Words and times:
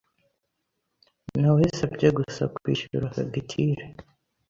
Nawesabye 1.41 2.07
gusa 2.17 2.43
kwishyura 2.53 3.13
fagitire. 3.15 3.83